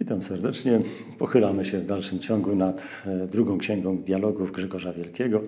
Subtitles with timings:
[0.00, 0.80] Witam serdecznie.
[1.18, 5.42] Pochylamy się w dalszym ciągu nad e, drugą księgą dialogów Grzegorza Wielkiego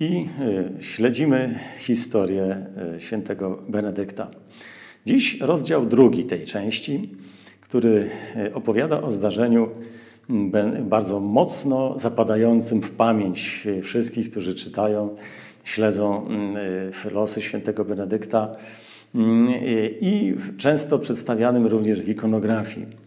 [0.00, 0.26] i
[0.78, 4.30] e, śledzimy historię e, świętego Benedykta.
[5.06, 7.10] Dziś rozdział drugi tej części,
[7.60, 8.10] który
[8.54, 9.68] opowiada o zdarzeniu
[10.82, 15.16] bardzo mocno zapadającym w pamięć wszystkich, którzy czytają,
[15.64, 16.28] śledzą
[17.12, 18.56] losy świętego Benedykta
[20.00, 23.01] i często przedstawianym również w ikonografii.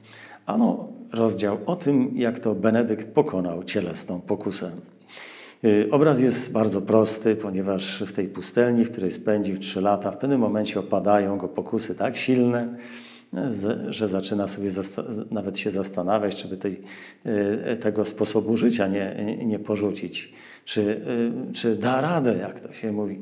[0.45, 4.71] Ano rozdział o tym, jak to Benedykt pokonał cielesną pokusę.
[5.63, 10.17] Y, obraz jest bardzo prosty, ponieważ w tej pustelni, w której spędził trzy lata, w
[10.17, 12.75] pewnym momencie opadają go pokusy tak silne,
[13.89, 14.69] że zaczyna sobie
[15.31, 16.81] nawet się zastanawiać, czy by tej,
[17.71, 20.33] y, tego sposobu życia nie, nie porzucić,
[20.65, 21.01] czy,
[21.53, 23.21] czy da radę, jak to się mówi.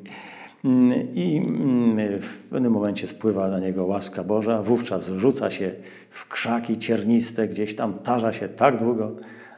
[0.64, 5.72] Mm, I mm, w pewnym momencie spływa na niego łaska Boża, wówczas rzuca się
[6.10, 9.16] w krzaki cierniste, gdzieś tam tarza się tak długo,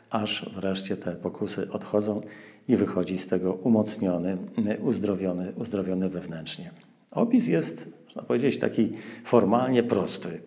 [0.10, 2.21] aż wreszcie te pokusy odchodzą
[2.68, 4.38] i wychodzi z tego umocniony,
[4.82, 6.71] uzdrowiony, uzdrowiony wewnętrznie.
[7.12, 8.91] Opis jest, można powiedzieć, taki
[9.24, 10.41] formalnie prosty,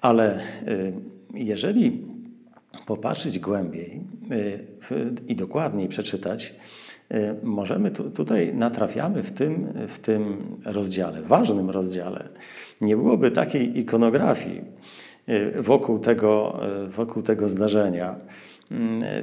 [0.00, 0.92] ale y,
[1.34, 2.04] jeżeli
[2.86, 4.00] popatrzeć głębiej
[4.32, 4.64] y,
[5.26, 6.54] i dokładniej przeczytać,
[7.42, 12.28] możemy tu, tutaj natrafiamy w tym, w tym rozdziale, ważnym rozdziale.
[12.80, 14.62] Nie byłoby takiej ikonografii
[15.28, 18.16] y, wokół tego, y, wokół tego zdarzenia,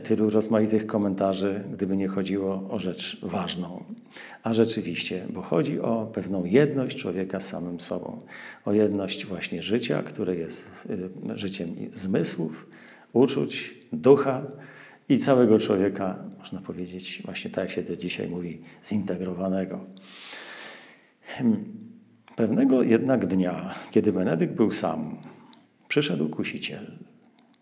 [0.04, 3.84] tylu rozmaitych komentarzy, gdyby nie chodziło o rzecz ważną.
[4.44, 8.20] A rzeczywiście, bo chodzi o pewną jedność człowieka z samym sobą,
[8.66, 10.88] o jedność właśnie życia, które jest
[11.36, 12.68] życiem zmysłów,
[13.14, 14.42] uczuć, ducha,
[15.10, 19.80] i całego człowieka, można powiedzieć, właśnie tak się to dzisiaj mówi, zintegrowanego.
[21.26, 21.66] Hmm.
[22.36, 25.18] Pewnego jednak dnia, kiedy Benedykt był sam,
[25.88, 26.92] przyszedł kusiciel.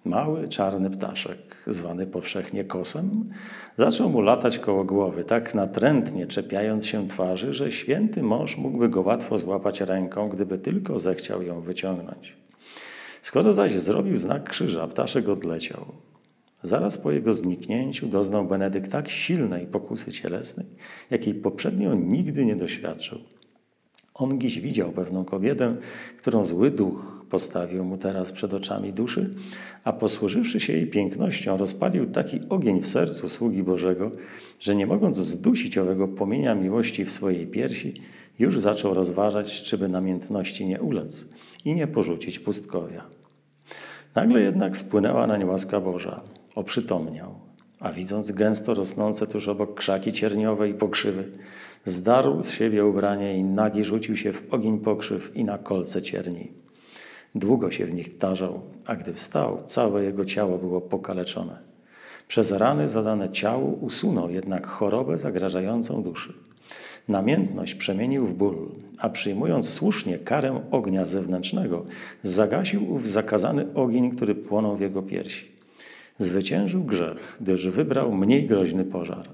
[0.05, 3.29] Mały, czarny ptaszek, zwany powszechnie kosem,
[3.77, 9.01] zaczął mu latać koło głowy, tak natrętnie czepiając się twarzy, że święty mąż mógłby go
[9.01, 12.37] łatwo złapać ręką, gdyby tylko zechciał ją wyciągnąć.
[13.21, 15.85] Skoro zaś zrobił znak krzyża, ptaszek odleciał.
[16.63, 20.65] Zaraz po jego zniknięciu doznał Benedykt tak silnej pokusy cielesnej,
[21.11, 23.19] jakiej poprzednio nigdy nie doświadczył.
[24.13, 25.75] On dziś widział pewną kobietę,
[26.17, 29.29] którą zły duch postawił mu teraz przed oczami duszy,
[29.83, 34.11] a posłużywszy się jej pięknością, rozpalił taki ogień w sercu sługi Bożego,
[34.59, 37.93] że nie mogąc zdusić owego płomienia miłości w swojej piersi,
[38.39, 41.27] już zaczął rozważać, czy by namiętności nie ulec
[41.65, 43.03] i nie porzucić pustkowia.
[44.15, 46.21] Nagle jednak spłynęła nań łaska Boża
[46.55, 47.35] oprzytomniał,
[47.79, 51.31] a widząc gęsto rosnące tuż obok krzaki cierniowe i pokrzywy,
[51.85, 56.51] zdarł z siebie ubranie i nagi rzucił się w ogień pokrzyw i na kolce cierni.
[57.35, 61.71] Długo się w nich tarzał, a gdy wstał, całe jego ciało było pokaleczone.
[62.27, 66.33] Przez rany zadane ciału usunął jednak chorobę zagrażającą duszy.
[67.07, 71.85] Namiętność przemienił w ból, a przyjmując słusznie karę ognia zewnętrznego,
[72.23, 75.50] zagasił ów zakazany ogień, który płonął w jego piersi.
[76.21, 79.27] Zwyciężył grzech, gdyż wybrał mniej groźny pożar.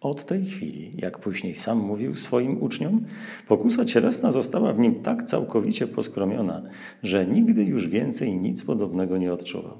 [0.00, 3.04] Od tej chwili, jak później sam mówił swoim uczniom,
[3.48, 6.62] pokusa cielesna została w nim tak całkowicie poskromiona,
[7.02, 9.78] że nigdy już więcej nic podobnego nie odczuwał.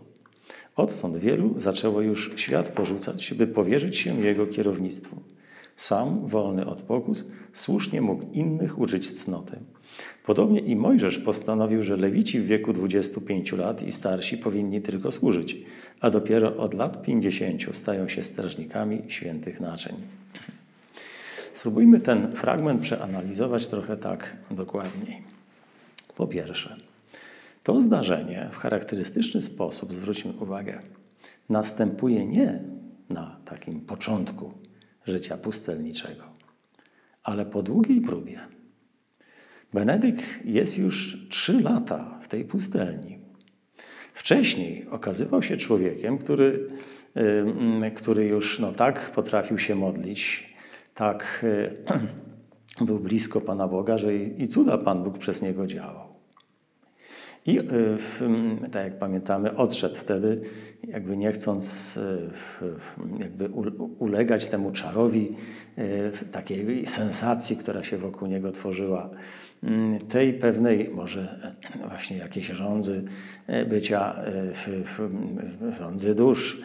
[0.76, 5.16] Odtąd wielu zaczęło już świat porzucać, by powierzyć się jego kierownictwu.
[5.76, 9.58] Sam, wolny od pokus, słusznie mógł innych uczyć cnoty.
[10.26, 15.56] Podobnie i Mojżesz postanowił, że lewici w wieku 25 lat i starsi powinni tylko służyć,
[16.00, 19.94] a dopiero od lat 50 stają się strażnikami świętych naczyń.
[21.52, 25.22] Spróbujmy ten fragment przeanalizować trochę tak dokładniej.
[26.16, 26.76] Po pierwsze,
[27.62, 30.82] to zdarzenie w charakterystyczny sposób, zwróćmy uwagę,
[31.48, 32.62] następuje nie
[33.08, 34.52] na takim początku
[35.06, 36.24] życia pustelniczego,
[37.22, 38.40] ale po długiej próbie
[39.74, 43.18] Benedykt jest już trzy lata w tej pustelni.
[44.14, 46.68] Wcześniej okazywał się człowiekiem, który,
[47.96, 50.54] który już no, tak potrafił się modlić,
[50.94, 51.44] tak
[52.80, 56.13] był blisko Pana Boga, że i cuda Pan Bóg przez niego działał.
[57.46, 57.60] I
[58.72, 60.40] tak jak pamiętamy, odszedł wtedy,
[60.88, 61.98] jakby nie chcąc
[63.18, 63.48] jakby
[63.98, 65.36] ulegać temu czarowi
[66.32, 69.10] takiej sensacji, która się wokół niego tworzyła
[69.64, 71.52] Mm, tej pewnej, może
[71.88, 73.04] właśnie jakieś rządzy
[73.68, 74.16] bycia,
[75.78, 76.60] rządzy dusz,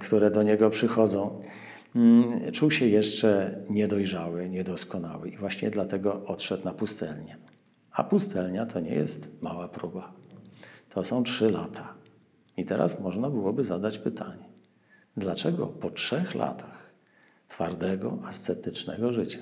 [0.00, 1.42] które do niego przychodzą,
[1.96, 7.36] mm, czuł się jeszcze niedojrzały, niedoskonały i właśnie dlatego odszedł na pustelnię.
[8.00, 10.12] A pustelnia to nie jest mała próba.
[10.90, 11.94] To są trzy lata.
[12.56, 14.44] I teraz można byłoby zadać pytanie,
[15.16, 16.90] dlaczego po trzech latach
[17.48, 19.38] twardego, ascetycznego życia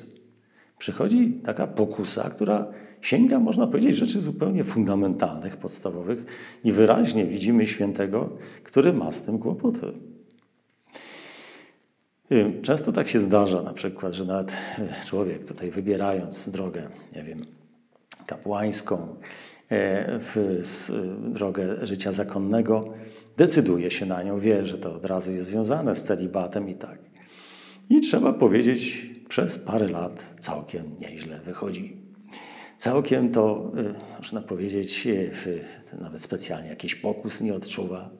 [0.78, 2.66] przychodzi taka pokusa, która
[3.00, 6.24] sięga, można powiedzieć, rzeczy zupełnie fundamentalnych, podstawowych
[6.64, 9.86] i wyraźnie widzimy świętego, który ma z tym kłopoty.
[12.62, 17.57] Często tak się zdarza na przykład, że nawet e, człowiek tutaj wybierając drogę, nie wiem,
[18.28, 19.16] kapłańską,
[19.68, 20.36] e, w
[21.32, 22.94] drogę życia zakonnego,
[23.36, 26.98] decyduje się na nią, wie, że to od razu jest związane z celibatem i tak.
[27.90, 31.96] I trzeba powiedzieć, przez parę lat całkiem nieźle wychodzi.
[32.76, 35.08] Całkiem to, e, można powiedzieć,
[36.00, 38.10] nawet specjalnie jakiś pokus nie odczuwa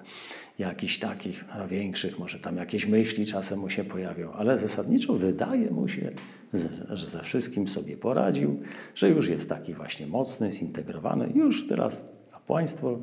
[0.58, 5.88] jakichś takich większych, może tam jakieś myśli czasem mu się pojawią, ale zasadniczo wydaje mu
[5.88, 6.12] się,
[6.90, 8.60] że ze wszystkim sobie poradził,
[8.94, 12.99] że już jest taki właśnie mocny, zintegrowany, już teraz kapłaństwo,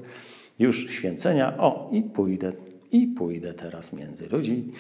[0.60, 2.54] już święcenia, o i pójdę,
[2.92, 4.72] i pójdę teraz między ludzi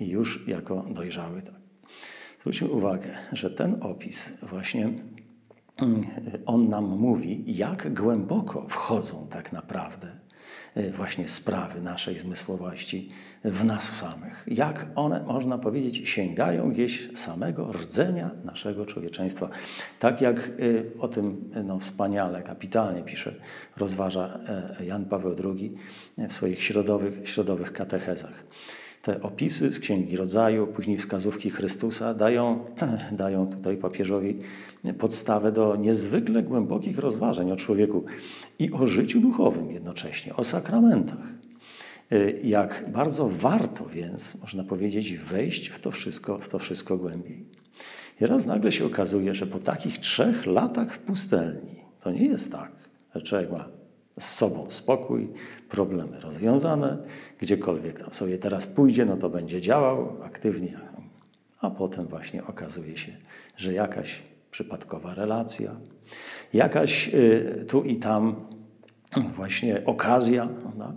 [0.00, 1.42] i już jako dojrzały.
[1.42, 1.54] Tak.
[2.40, 4.92] Zwróćmy uwagę, że ten opis właśnie
[5.82, 6.06] mm,
[6.46, 10.20] on nam mówi, jak głęboko wchodzą tak naprawdę
[10.96, 13.08] właśnie sprawy naszej zmysłowości
[13.44, 14.44] w nas samych.
[14.46, 19.48] Jak one, można powiedzieć, sięgają gdzieś samego rdzenia naszego człowieczeństwa.
[19.98, 20.50] Tak jak e,
[20.98, 23.34] o tym no, wspaniale, kapitalnie pisze,
[23.76, 24.40] rozważa
[24.80, 25.74] Jan Paweł II
[26.18, 28.44] w swoich środowych, środowych katechezach
[29.02, 32.64] te opisy z Księgi Rodzaju, później wskazówki Chrystusa dają,
[33.12, 34.38] dają tutaj papieżowi
[34.98, 38.04] podstawę do niezwykle głębokich rozważań o człowieku
[38.60, 41.28] i o życiu duchowym jednocześnie, o sakramentach.
[42.44, 47.44] Jak bardzo warto więc, można powiedzieć, wejść w to wszystko, w to wszystko głębiej.
[48.20, 52.52] I raz nagle się okazuje, że po takich trzech latach w pustelni, to nie jest
[52.52, 52.72] tak,
[53.14, 53.68] że człowiek ma
[54.20, 55.28] z sobą spokój,
[55.68, 56.98] problemy rozwiązane,
[57.38, 60.80] gdziekolwiek tam sobie teraz pójdzie, no to będzie działał aktywnie,
[61.60, 63.12] a potem właśnie okazuje się,
[63.56, 65.76] że jakaś przypadkowa relacja,
[66.52, 68.46] jakaś y, tu i tam
[69.36, 70.48] właśnie okazja,
[70.78, 70.92] no,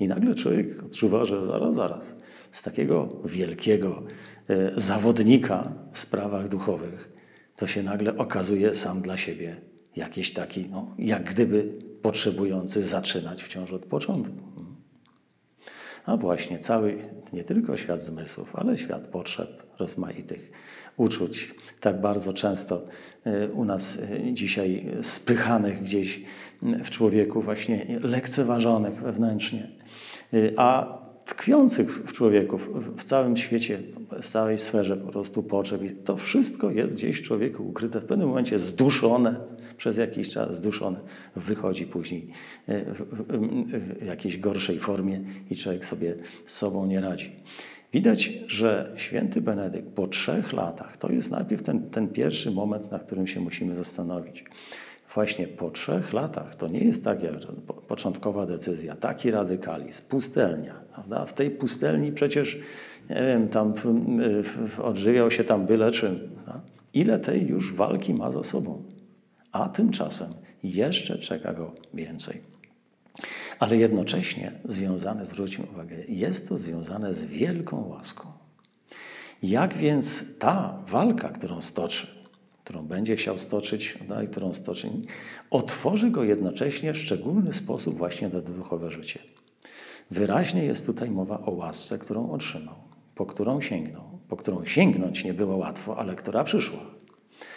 [0.00, 2.16] i nagle człowiek odczuwa, że zaraz, zaraz,
[2.50, 4.02] z takiego wielkiego
[4.50, 7.12] y, zawodnika w sprawach duchowych,
[7.56, 9.56] to się nagle okazuje sam dla siebie
[9.96, 14.36] jakiś taki, no, jak gdyby potrzebujący zaczynać wciąż od początku.
[16.06, 16.98] A właśnie cały,
[17.32, 20.52] nie tylko świat zmysłów, ale świat potrzeb rozmaitych,
[20.96, 22.86] uczuć, tak bardzo często
[23.24, 26.22] e, u nas e, dzisiaj spychanych gdzieś
[26.62, 29.68] w człowieku, właśnie lekceważonych wewnętrznie,
[30.56, 32.58] a tkwiących w człowieku,
[32.96, 33.82] w całym świecie,
[34.22, 35.82] w całej sferze po prostu potrzeb.
[35.82, 39.36] I to wszystko jest gdzieś w człowieku ukryte, w pewnym momencie zduszone,
[39.76, 41.00] przez jakiś czas zduszone,
[41.36, 42.28] wychodzi później
[42.66, 45.20] e, w, w, w jakiejś gorszej formie
[45.50, 46.14] i człowiek sobie
[46.46, 47.32] z sobą nie radzi.
[47.92, 52.98] Widać, że święty Benedykt po trzech latach, to jest najpierw ten, ten pierwszy moment, na
[52.98, 54.44] którym się musimy zastanowić
[55.16, 57.34] właśnie po trzech latach, to nie jest tak jak
[57.88, 60.74] początkowa decyzja, taki radykalizm, pustelnia.
[60.94, 61.26] Prawda?
[61.26, 62.58] W tej pustelni przecież,
[63.10, 63.74] nie wiem, tam
[64.82, 66.30] odżywiał się tam byle czym.
[66.34, 66.60] Prawda?
[66.94, 68.82] Ile tej już walki ma za sobą?
[69.52, 72.40] A tymczasem jeszcze czeka go więcej.
[73.58, 78.28] Ale jednocześnie związane, zwróćmy uwagę, jest to związane z wielką łaską.
[79.42, 82.06] Jak więc ta walka, którą stoczy,
[82.64, 84.90] którą będzie chciał stoczyć, no i którą stoczy,
[85.50, 89.18] otworzy go jednocześnie w szczególny sposób właśnie na duchowe życie.
[90.10, 92.74] Wyraźnie jest tutaj mowa o łasce, którą otrzymał,
[93.14, 96.95] po którą sięgnął, po którą sięgnąć nie było łatwo, ale która przyszła.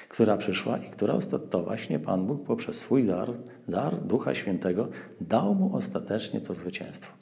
[0.09, 1.17] Która przyszła i która
[1.49, 3.29] to właśnie Pan Bóg poprzez swój dar,
[3.67, 4.89] dar Ducha Świętego,
[5.21, 7.13] dał mu ostatecznie to zwycięstwo.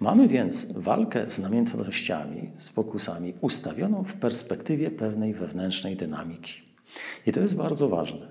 [0.00, 6.62] Mamy więc walkę z namiętnościami, z pokusami, ustawioną w perspektywie pewnej wewnętrznej dynamiki.
[7.26, 8.26] I to jest bardzo ważne.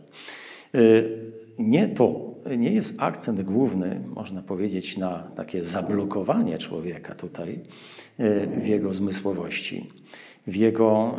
[1.60, 7.60] Nie to, nie jest akcent główny, można powiedzieć, na takie zablokowanie człowieka tutaj
[8.20, 9.88] y, w jego zmysłowości,
[10.48, 11.16] w jego,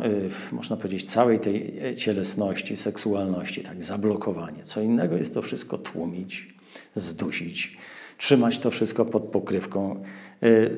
[0.51, 4.63] y, można powiedzieć, całej tej cielesności, seksualności, tak, zablokowanie.
[4.63, 6.53] Co innego jest to wszystko tłumić,
[6.95, 7.77] zdusić,
[8.17, 10.01] trzymać to wszystko pod pokrywką,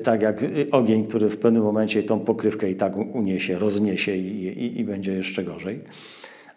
[0.02, 4.80] tak jak ogień, który w pewnym momencie tą pokrywkę i tak uniesie, rozniesie i, i,
[4.80, 5.80] i będzie jeszcze gorzej.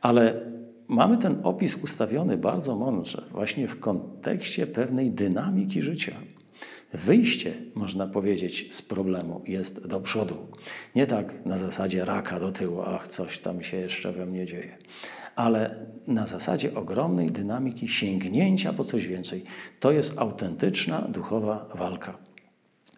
[0.01, 0.45] Ale
[0.87, 6.15] mamy ten opis ustawiony bardzo mądrze, właśnie w kontekście pewnej dynamiki życia.
[6.93, 10.35] Wyjście, można powiedzieć, z problemu jest do przodu.
[10.95, 14.77] Nie tak na zasadzie raka do tyłu, ach, coś tam się jeszcze we mnie dzieje,
[15.35, 19.43] ale na zasadzie ogromnej dynamiki sięgnięcia po coś więcej.
[19.79, 22.17] To jest autentyczna duchowa walka.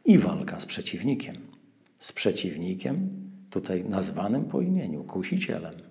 [0.05, 1.35] i walka z przeciwnikiem.
[1.99, 3.09] Z przeciwnikiem,
[3.49, 5.88] tutaj nazwanym po imieniu, kusicielem.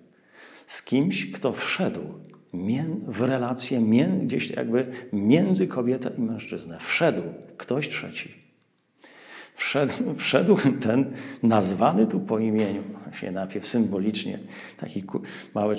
[0.69, 2.01] Z kimś, kto wszedł
[3.07, 3.81] w relację
[4.23, 6.77] gdzieś jakby między kobietę i mężczyznę.
[6.79, 7.23] Wszedł
[7.57, 8.31] ktoś trzeci.
[9.55, 12.83] Wszedł, wszedł ten nazwany tu po imieniu,
[13.13, 14.39] się najpierw symbolicznie,
[14.77, 15.03] taki
[15.55, 15.75] mały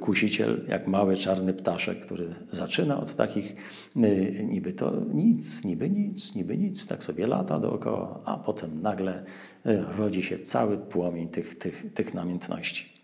[0.00, 3.56] kusiciel, jak mały czarny ptaszek, który zaczyna od takich
[3.96, 9.24] y, niby to nic, niby nic, niby nic, tak sobie lata dookoła, a potem nagle
[9.66, 12.96] y, rodzi się cały płomień tych, tych, tych namiętności.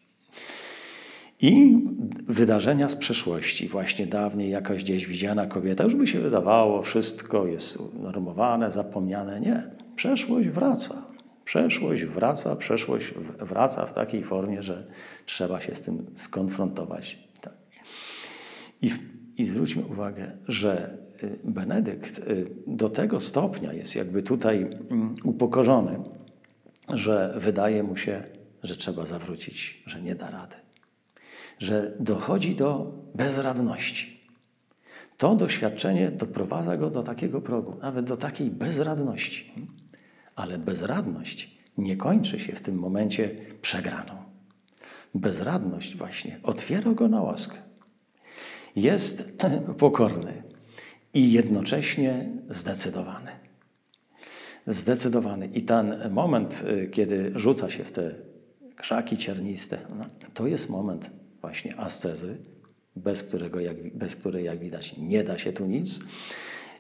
[1.43, 1.79] I
[2.27, 7.79] wydarzenia z przeszłości, właśnie dawniej jakaś gdzieś widziana kobieta, już by się wydawało, wszystko jest
[7.95, 9.41] normowane, zapomniane.
[9.41, 11.07] Nie, przeszłość wraca.
[11.45, 14.87] Przeszłość wraca, przeszłość wraca w takiej formie, że
[15.27, 17.19] trzeba się z tym skonfrontować.
[17.41, 17.55] Tak.
[18.83, 18.91] I,
[19.37, 24.59] I zwróćmy uwagę, że y, Benedykt y, do tego stopnia jest jakby tutaj
[24.91, 26.01] mm, upokorzony,
[26.95, 28.25] że wydaje mu się,
[28.63, 30.62] że trzeba zawrócić, że nie da rady
[31.59, 34.21] że dochodzi do bezradności.
[35.17, 39.53] To doświadczenie doprowadza go do takiego progu, nawet do takiej bezradności.
[40.37, 44.23] Ale bezradność nie kończy się w tym momencie przegraną.
[45.15, 47.57] Bezradność właśnie otwiera go na łaskę.
[48.77, 49.43] Jest
[49.79, 50.43] pokorny
[51.15, 53.31] i jednocześnie zdecydowany.
[54.67, 55.47] Zdecydowany.
[55.47, 58.15] I ten moment, y, kiedy rzuca się w te
[58.77, 61.11] krzaki cierniste, no, to jest moment
[61.43, 62.39] właśnie ascezy,
[62.97, 66.01] bez, którego, jak, bez której, jak widać, nie da się tu nic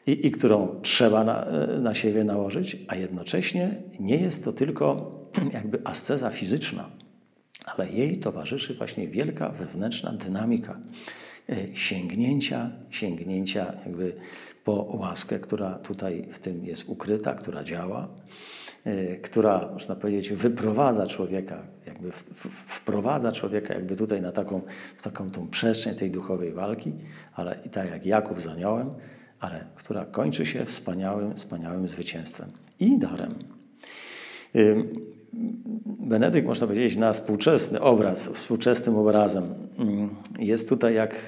[0.07, 1.47] i, i którą trzeba na,
[1.79, 5.13] na siebie nałożyć, a jednocześnie nie jest to tylko
[5.59, 6.91] jakby asceza fizyczna,
[7.65, 10.81] ale jej towarzyszy właśnie wielka wewnętrzna dynamika
[11.49, 14.15] e, sięgnięcia, sięgnięcia jakby
[14.65, 18.09] po łaskę, która tutaj w tym jest ukryta, która działa.
[18.87, 22.13] Y, która, można powiedzieć, wyprowadza człowieka, jakby
[22.67, 24.61] wprowadza człowieka jakby tutaj na taką,
[24.97, 26.93] w taką tą przestrzeń tej duchowej walki,
[27.35, 28.91] ale i tak jak Jakub z aniołem,
[29.41, 32.49] ale która kończy się wspaniałym, wspaniałym zwycięstwem
[32.81, 33.35] i darem.
[34.57, 34.85] Y,
[35.85, 39.45] Benedykt, można powiedzieć, na współczesny obraz, współczesnym obrazem
[40.39, 41.21] y, jest tutaj jak,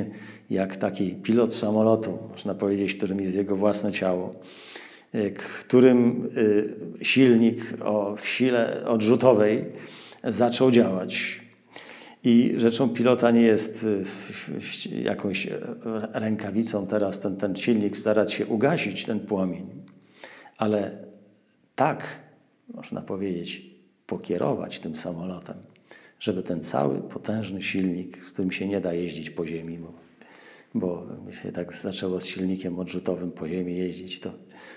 [0.50, 4.30] jak taki pilot samolotu, można powiedzieć, którym jest jego własne ciało
[5.36, 9.64] którym y, silnik o sile odrzutowej
[10.24, 11.42] zaczął działać.
[12.24, 15.48] I rzeczą pilota nie jest y, jakąś
[16.12, 19.66] rękawicą teraz ten, ten silnik starać się ugasić ten płomień,
[20.56, 20.98] ale
[21.76, 22.04] tak,
[22.74, 23.70] można powiedzieć,
[24.06, 25.56] pokierować tym samolotem,
[26.20, 29.92] żeby ten cały potężny silnik, z którym się nie da jeździć po ziemi, bo
[30.74, 31.06] bo
[31.42, 34.32] się tak zaczęło z silnikiem odrzutowym po ziemi jeździć, to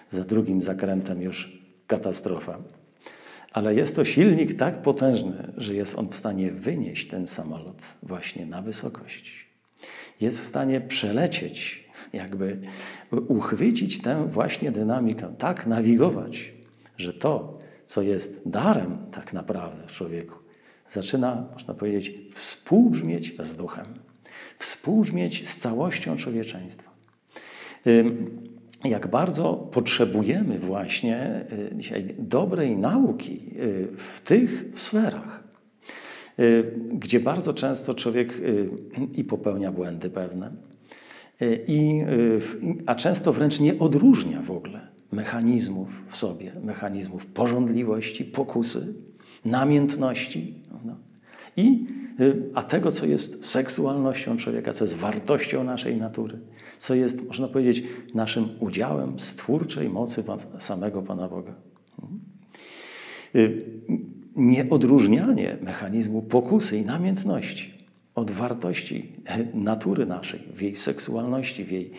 [0.10, 2.60] za drugim zakrętem już katastrofa.
[3.52, 8.46] Ale jest to silnik tak potężny, że jest on w stanie wynieść ten samolot właśnie
[8.46, 9.50] na wysokość.
[10.22, 12.62] Jest w stanie przelecieć, jakby
[13.28, 16.54] uchwycić tę właśnie dynamikę, tak nawigować,
[16.98, 20.36] że to, co jest darem tak naprawdę w człowieku,
[20.90, 24.05] zaczyna, można powiedzieć, współbrzmieć z duchem
[24.58, 26.92] współbrzmieć z całością człowieczeństwa.
[28.84, 35.44] Jak bardzo potrzebujemy właśnie y, dzisiaj dobrej nauki y, w tych sferach,
[36.40, 38.42] y, gdzie bardzo często człowiek
[39.14, 40.52] i popełnia błędy pewne,
[41.68, 42.02] i,
[42.86, 48.94] a często wręcz nie odróżnia w ogóle mechanizmów w sobie, mechanizmów porządliwości, pokusy,
[49.46, 50.54] namiętności.
[51.58, 51.86] I
[52.20, 56.40] Y, a tego, co jest seksualnością człowieka, co jest wartością naszej natury,
[56.78, 57.84] co jest, można powiedzieć,
[58.14, 60.24] naszym udziałem stwórczej mocy
[60.58, 61.54] samego Pana Boga.
[63.36, 63.66] Y,
[64.36, 67.74] nieodróżnianie mechanizmu pokusy i namiętności
[68.16, 69.14] od wartości
[69.54, 71.92] natury naszej, w jej seksualności, w jej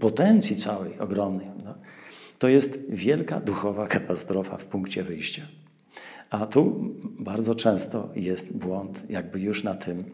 [0.00, 1.46] potencji całej ogromnej.
[1.64, 1.74] No,
[2.38, 5.42] to jest wielka duchowa katastrofa w punkcie wyjścia.
[6.30, 10.04] A tu bardzo często jest błąd jakby już na tym,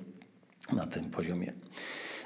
[0.73, 1.52] na tym poziomie.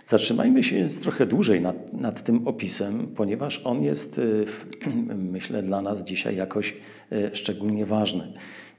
[0.07, 4.45] Zatrzymajmy się więc trochę dłużej nad, nad, tym opisem, ponieważ on jest, y,
[5.33, 6.77] myślę, dla nas dzisiaj jakoś
[7.13, 8.33] y, szczególnie ważny.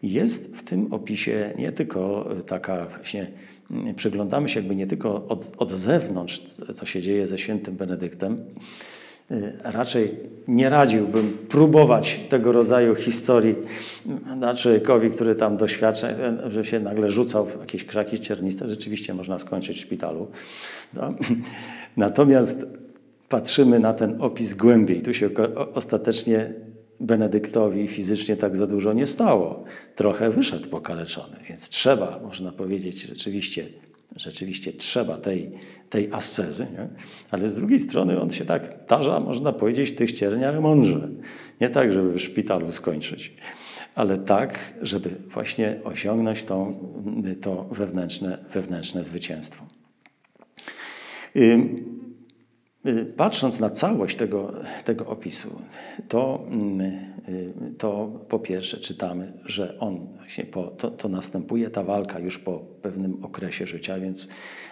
[0.04, 3.32] Jest w tym opisie nie tylko y, taka właśnie,
[3.96, 6.40] przyglądamy się jakby nie tylko od, od zewnątrz,
[6.76, 8.46] co się dzieje ze świętym Benedyktem,
[9.64, 13.56] raczej nie radziłbym próbować tego rodzaju historii
[14.36, 16.08] na człowiekowi, który tam doświadcza,
[16.50, 18.70] że się nagle rzucał w jakieś krzaki cierniste.
[18.70, 20.28] Rzeczywiście można skończyć w szpitalu.
[20.94, 21.14] No.
[21.98, 22.66] Natomiast
[23.30, 25.02] patrzymy na ten opis głębiej.
[25.02, 25.30] Tu się
[25.74, 26.54] ostatecznie
[27.00, 29.64] Benedyktowi fizycznie tak za dużo nie stało.
[29.96, 33.66] Trochę wyszedł pokaleczony, więc trzeba, można powiedzieć, rzeczywiście,
[34.16, 35.52] rzeczywiście trzeba tej,
[35.90, 36.88] tej ascezy, nie?
[37.32, 41.10] ale z drugiej strony on się tak tarza, można powiedzieć, tych ścierniach mądrze.
[41.62, 43.34] Nie tak, żeby w szpitalu skończyć,
[43.96, 46.74] ale tak, żeby właśnie osiągnąć to,
[47.42, 49.66] to wewnętrzne, wewnętrzne zwycięstwo.
[51.36, 55.62] Y, patrząc na całość tego, tego opisu,
[56.08, 57.15] to, mm,
[57.78, 62.60] to po pierwsze czytamy, że on właśnie po, to, to następuje ta walka już po
[62.60, 64.30] pewnym okresie życia, więc,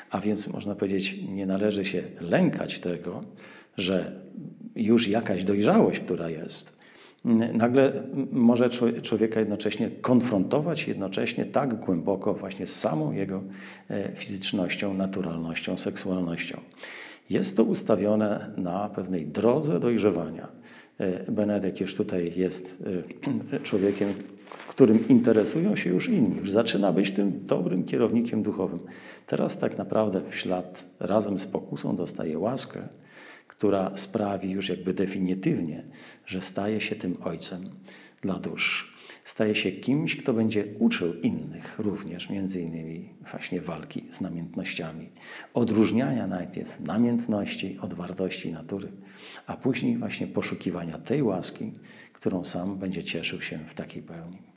[0.09, 3.23] a więc można powiedzieć, nie należy się lękać tego,
[3.77, 4.21] że
[4.75, 6.77] już jakaś dojrzałość, która jest,
[7.53, 8.69] nagle może
[9.01, 13.43] człowieka jednocześnie konfrontować, jednocześnie tak głęboko właśnie z samą jego
[13.89, 16.61] e, fizycznością, naturalnością, seksualnością.
[17.29, 20.62] Jest to ustawione na pewnej drodze dojrzewania.
[21.03, 22.83] E, Benedykt już tutaj jest
[23.53, 24.13] e, człowiekiem,
[24.67, 26.37] którym interesują się już inni.
[26.37, 28.79] Już zaczyna być tym dobrym kierownikiem duchowym.
[29.25, 32.87] Teraz tak naprawdę w ślad razem z pokusą dostaje łaskę,
[33.47, 35.83] która sprawi już jakby definitywnie,
[36.25, 37.69] że staje się tym ojcem
[38.21, 38.92] dla dusz
[39.23, 45.09] staje się kimś, kto będzie uczył innych również, między innymi właśnie walki z namiętnościami.
[45.53, 48.91] Odróżniania najpierw namiętności od wartości natury,
[49.47, 51.73] a później właśnie poszukiwania tej łaski,
[52.13, 54.52] którą sam będzie cieszył się w takiej pełni.